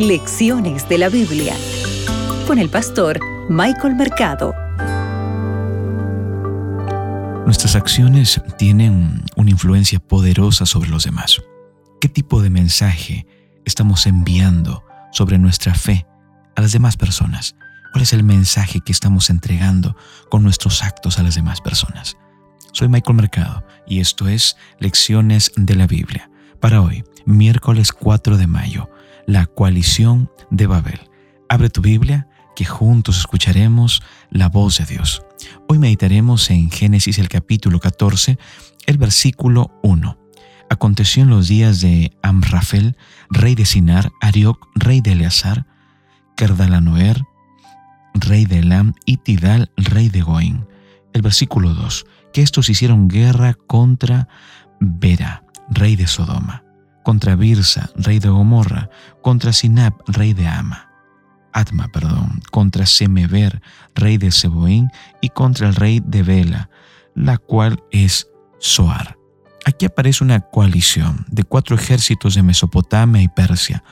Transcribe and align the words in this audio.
Lecciones 0.00 0.88
de 0.88 0.96
la 0.96 1.10
Biblia 1.10 1.54
con 2.46 2.58
el 2.58 2.70
pastor 2.70 3.20
Michael 3.50 3.96
Mercado. 3.96 4.54
Nuestras 7.44 7.76
acciones 7.76 8.40
tienen 8.56 9.22
una 9.36 9.50
influencia 9.50 9.98
poderosa 9.98 10.64
sobre 10.64 10.88
los 10.88 11.04
demás. 11.04 11.42
¿Qué 12.00 12.08
tipo 12.08 12.40
de 12.40 12.48
mensaje 12.48 13.26
estamos 13.66 14.06
enviando 14.06 14.82
sobre 15.12 15.36
nuestra 15.36 15.74
fe 15.74 16.06
a 16.56 16.62
las 16.62 16.72
demás 16.72 16.96
personas? 16.96 17.54
¿Cuál 17.92 18.04
es 18.04 18.14
el 18.14 18.22
mensaje 18.22 18.80
que 18.80 18.92
estamos 18.92 19.28
entregando 19.28 19.96
con 20.30 20.42
nuestros 20.42 20.82
actos 20.82 21.18
a 21.18 21.22
las 21.22 21.34
demás 21.34 21.60
personas? 21.60 22.16
Soy 22.72 22.88
Michael 22.88 23.16
Mercado 23.16 23.66
y 23.86 24.00
esto 24.00 24.28
es 24.28 24.56
Lecciones 24.78 25.52
de 25.56 25.74
la 25.74 25.86
Biblia. 25.86 26.30
Para 26.58 26.80
hoy, 26.80 27.04
miércoles 27.26 27.92
4 27.92 28.38
de 28.38 28.46
mayo, 28.46 28.88
la 29.30 29.46
coalición 29.46 30.28
de 30.50 30.66
Babel. 30.66 31.00
Abre 31.48 31.70
tu 31.70 31.80
Biblia, 31.80 32.28
que 32.56 32.64
juntos 32.64 33.18
escucharemos 33.18 34.02
la 34.28 34.48
voz 34.48 34.78
de 34.78 34.86
Dios. 34.86 35.22
Hoy 35.68 35.78
meditaremos 35.78 36.50
en 36.50 36.68
Génesis 36.68 37.18
el 37.20 37.28
capítulo 37.28 37.78
14, 37.78 38.38
el 38.86 38.98
versículo 38.98 39.70
1. 39.84 40.18
Aconteció 40.68 41.22
en 41.22 41.30
los 41.30 41.46
días 41.46 41.80
de 41.80 42.12
Amrafel, 42.22 42.96
rey 43.30 43.54
de 43.54 43.66
Sinar, 43.66 44.10
Arioc, 44.20 44.68
rey 44.74 45.00
de 45.00 45.12
Eleazar, 45.12 45.64
Kerdalanoer, 46.36 47.22
rey 48.14 48.46
de 48.46 48.58
Elam, 48.58 48.94
y 49.06 49.18
Tidal, 49.18 49.70
rey 49.76 50.08
de 50.08 50.22
Goín. 50.22 50.66
El 51.12 51.22
versículo 51.22 51.74
2. 51.74 52.04
Que 52.32 52.42
estos 52.42 52.68
hicieron 52.68 53.06
guerra 53.06 53.54
contra 53.54 54.26
Bera, 54.80 55.44
rey 55.70 55.94
de 55.94 56.08
Sodoma 56.08 56.64
contra 57.02 57.36
Birsa, 57.36 57.90
rey 57.96 58.18
de 58.18 58.28
Gomorra, 58.28 58.90
contra 59.22 59.52
Sinab, 59.52 59.94
rey 60.06 60.32
de 60.32 60.46
Ama. 60.46 60.88
Atma, 61.52 61.88
perdón, 61.88 62.40
contra 62.50 62.86
Semever, 62.86 63.60
rey 63.94 64.18
de 64.18 64.30
Seboín, 64.30 64.90
y 65.20 65.30
contra 65.30 65.68
el 65.68 65.74
rey 65.74 66.00
de 66.04 66.22
Bela, 66.22 66.70
la 67.14 67.38
cual 67.38 67.82
es 67.90 68.28
Soar. 68.58 69.16
Aquí 69.64 69.86
aparece 69.86 70.24
una 70.24 70.40
coalición 70.40 71.26
de 71.28 71.44
cuatro 71.44 71.76
ejércitos 71.76 72.34
de 72.34 72.42
Mesopotamia 72.42 73.22
y 73.22 73.28
Persia 73.28 73.82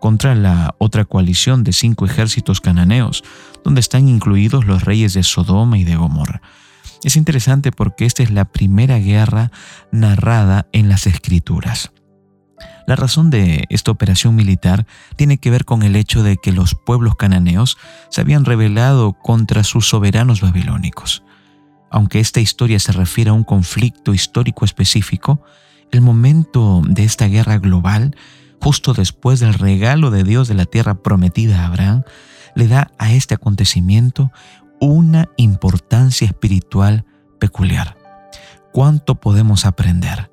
contra 0.00 0.34
la 0.34 0.74
otra 0.78 1.04
coalición 1.04 1.64
de 1.64 1.72
cinco 1.72 2.06
ejércitos 2.06 2.60
cananeos, 2.60 3.24
donde 3.64 3.80
están 3.80 4.08
incluidos 4.08 4.66
los 4.66 4.84
reyes 4.84 5.14
de 5.14 5.22
Sodoma 5.22 5.78
y 5.78 5.84
de 5.84 5.96
Gomorra. 5.96 6.42
Es 7.02 7.16
interesante 7.16 7.72
porque 7.72 8.04
esta 8.04 8.22
es 8.22 8.30
la 8.30 8.44
primera 8.44 8.98
guerra 8.98 9.50
narrada 9.90 10.66
en 10.72 10.88
las 10.88 11.06
escrituras. 11.06 11.92
La 12.86 12.94
razón 12.94 13.30
de 13.30 13.64
esta 13.68 13.90
operación 13.90 14.36
militar 14.36 14.86
tiene 15.16 15.38
que 15.38 15.50
ver 15.50 15.64
con 15.64 15.82
el 15.82 15.96
hecho 15.96 16.22
de 16.22 16.36
que 16.36 16.52
los 16.52 16.74
pueblos 16.74 17.16
cananeos 17.16 17.78
se 18.10 18.20
habían 18.20 18.44
rebelado 18.44 19.12
contra 19.12 19.64
sus 19.64 19.88
soberanos 19.88 20.40
babilónicos. 20.40 21.24
Aunque 21.90 22.20
esta 22.20 22.40
historia 22.40 22.78
se 22.78 22.92
refiere 22.92 23.30
a 23.30 23.34
un 23.34 23.44
conflicto 23.44 24.14
histórico 24.14 24.64
específico, 24.64 25.42
el 25.90 26.00
momento 26.00 26.82
de 26.86 27.04
esta 27.04 27.26
guerra 27.26 27.58
global, 27.58 28.16
justo 28.60 28.92
después 28.92 29.40
del 29.40 29.54
regalo 29.54 30.10
de 30.10 30.22
Dios 30.22 30.46
de 30.46 30.54
la 30.54 30.64
tierra 30.64 31.02
prometida 31.02 31.62
a 31.62 31.66
Abraham, 31.66 32.02
le 32.54 32.68
da 32.68 32.90
a 32.98 33.12
este 33.12 33.34
acontecimiento 33.34 34.30
una 34.80 35.28
importancia 35.36 36.26
espiritual 36.26 37.04
peculiar. 37.38 37.96
¿Cuánto 38.72 39.16
podemos 39.16 39.64
aprender? 39.64 40.30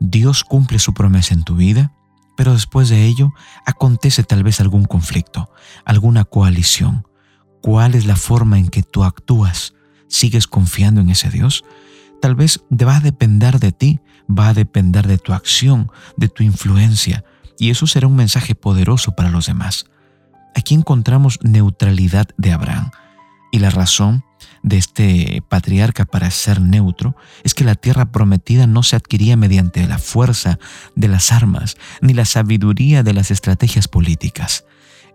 Dios 0.00 0.44
cumple 0.44 0.78
su 0.78 0.94
promesa 0.94 1.34
en 1.34 1.44
tu 1.44 1.56
vida, 1.56 1.92
pero 2.36 2.52
después 2.52 2.88
de 2.88 3.06
ello 3.06 3.32
acontece 3.64 4.22
tal 4.22 4.42
vez 4.42 4.60
algún 4.60 4.84
conflicto, 4.84 5.50
alguna 5.84 6.24
coalición. 6.24 7.06
¿Cuál 7.62 7.94
es 7.94 8.06
la 8.06 8.16
forma 8.16 8.58
en 8.58 8.68
que 8.68 8.82
tú 8.82 9.04
actúas? 9.04 9.74
¿Sigues 10.08 10.46
confiando 10.46 11.00
en 11.00 11.08
ese 11.08 11.30
Dios? 11.30 11.64
Tal 12.20 12.34
vez 12.34 12.62
va 12.70 12.96
a 12.96 13.00
depender 13.00 13.58
de 13.58 13.72
ti, 13.72 14.00
va 14.28 14.48
a 14.48 14.54
depender 14.54 15.06
de 15.06 15.18
tu 15.18 15.32
acción, 15.32 15.90
de 16.16 16.28
tu 16.28 16.42
influencia, 16.42 17.24
y 17.58 17.70
eso 17.70 17.86
será 17.86 18.06
un 18.06 18.16
mensaje 18.16 18.54
poderoso 18.54 19.12
para 19.12 19.30
los 19.30 19.46
demás. 19.46 19.86
Aquí 20.54 20.74
encontramos 20.74 21.38
neutralidad 21.42 22.28
de 22.36 22.52
Abraham, 22.52 22.90
y 23.50 23.58
la 23.58 23.70
razón 23.70 24.24
de 24.66 24.78
este 24.78 25.42
patriarca 25.48 26.04
para 26.04 26.28
ser 26.32 26.60
neutro 26.60 27.16
es 27.44 27.54
que 27.54 27.62
la 27.62 27.76
tierra 27.76 28.10
prometida 28.10 28.66
no 28.66 28.82
se 28.82 28.96
adquiría 28.96 29.36
mediante 29.36 29.86
la 29.86 29.98
fuerza 29.98 30.58
de 30.96 31.06
las 31.06 31.30
armas 31.30 31.76
ni 32.00 32.14
la 32.14 32.24
sabiduría 32.24 33.04
de 33.04 33.14
las 33.14 33.30
estrategias 33.30 33.86
políticas. 33.86 34.64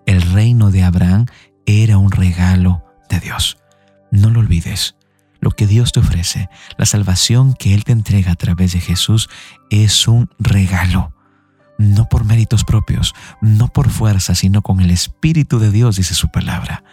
El 0.05 0.21
reino 0.21 0.71
de 0.71 0.83
Abraham 0.83 1.25
era 1.65 1.97
un 1.97 2.11
regalo 2.11 2.85
de 3.09 3.19
Dios. 3.19 3.57
No 4.09 4.29
lo 4.29 4.39
olvides. 4.39 4.95
Lo 5.41 5.51
que 5.51 5.67
Dios 5.67 5.91
te 5.91 5.99
ofrece, 5.99 6.49
la 6.77 6.85
salvación 6.85 7.53
que 7.53 7.73
Él 7.73 7.83
te 7.83 7.91
entrega 7.91 8.31
a 8.31 8.35
través 8.35 8.71
de 8.71 8.79
Jesús, 8.79 9.27
es 9.69 10.07
un 10.07 10.29
regalo. 10.39 11.13
No 11.77 12.07
por 12.07 12.23
méritos 12.23 12.63
propios, 12.63 13.15
no 13.41 13.67
por 13.67 13.89
fuerza, 13.89 14.33
sino 14.33 14.61
con 14.61 14.79
el 14.79 14.91
Espíritu 14.91 15.59
de 15.59 15.71
Dios, 15.71 15.97
dice 15.97 16.13
su 16.13 16.29
palabra. 16.29 16.83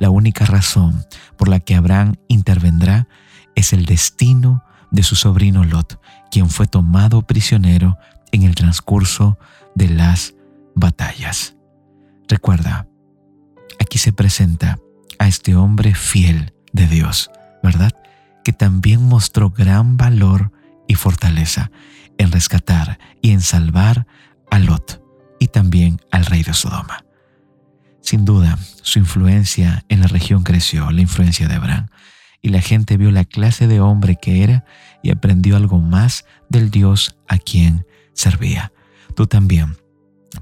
La 0.00 0.10
única 0.10 0.46
razón 0.46 1.04
por 1.36 1.48
la 1.48 1.60
que 1.60 1.76
Abraham 1.76 2.16
intervendrá 2.26 3.06
es 3.54 3.72
el 3.72 3.84
destino 3.84 4.64
de 4.90 5.02
su 5.02 5.14
sobrino 5.14 5.62
Lot, 5.62 6.00
quien 6.30 6.48
fue 6.48 6.66
tomado 6.66 7.22
prisionero 7.22 7.98
en 8.32 8.42
el 8.42 8.54
transcurso 8.54 9.38
de 9.74 9.88
las 9.88 10.34
batallas. 10.74 11.54
Recuerda, 12.28 12.88
aquí 13.78 13.98
se 13.98 14.12
presenta 14.12 14.78
a 15.18 15.28
este 15.28 15.54
hombre 15.54 15.94
fiel 15.94 16.54
de 16.72 16.86
Dios, 16.86 17.30
¿verdad? 17.62 17.92
Que 18.42 18.54
también 18.54 19.06
mostró 19.06 19.50
gran 19.50 19.98
valor 19.98 20.50
y 20.88 20.94
fortaleza 20.94 21.70
en 22.16 22.32
rescatar 22.32 22.98
y 23.20 23.32
en 23.32 23.42
salvar 23.42 24.06
a 24.50 24.58
Lot 24.58 25.02
y 25.38 25.48
también 25.48 26.00
al 26.10 26.24
rey 26.24 26.42
de 26.42 26.54
Sodoma. 26.54 27.04
Sin 28.00 28.24
duda, 28.24 28.39
su 28.82 28.98
influencia 28.98 29.84
en 29.88 30.00
la 30.00 30.06
región 30.06 30.42
creció, 30.42 30.90
la 30.90 31.00
influencia 31.00 31.48
de 31.48 31.54
Abraham, 31.54 31.88
y 32.42 32.48
la 32.48 32.60
gente 32.60 32.96
vio 32.96 33.10
la 33.10 33.24
clase 33.24 33.66
de 33.66 33.80
hombre 33.80 34.16
que 34.16 34.42
era 34.42 34.64
y 35.02 35.10
aprendió 35.10 35.56
algo 35.56 35.78
más 35.78 36.24
del 36.48 36.70
Dios 36.70 37.16
a 37.28 37.38
quien 37.38 37.86
servía. 38.14 38.72
Tú 39.14 39.26
también 39.26 39.76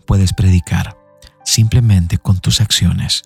puedes 0.07 0.33
predicar 0.33 0.97
simplemente 1.45 2.19
con 2.19 2.39
tus 2.41 2.61
acciones, 2.61 3.23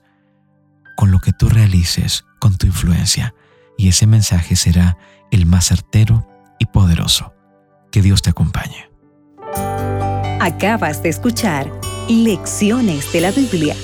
con 0.96 1.10
lo 1.10 1.18
que 1.18 1.32
tú 1.32 1.48
realices, 1.48 2.24
con 2.38 2.56
tu 2.56 2.66
influencia, 2.66 3.34
y 3.76 3.88
ese 3.88 4.06
mensaje 4.06 4.56
será 4.56 4.96
el 5.30 5.46
más 5.46 5.66
certero 5.66 6.28
y 6.58 6.66
poderoso. 6.66 7.34
Que 7.90 8.02
Dios 8.02 8.22
te 8.22 8.30
acompañe. 8.30 8.90
Acabas 10.40 11.02
de 11.02 11.08
escuchar 11.08 11.70
Lecciones 12.08 13.12
de 13.12 13.20
la 13.20 13.30
Biblia 13.30 13.76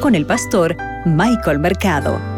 con 0.00 0.14
el 0.14 0.26
pastor 0.26 0.76
Michael 1.04 1.58
Mercado. 1.58 2.35